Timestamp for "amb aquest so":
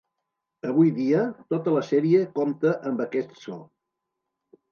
2.93-3.61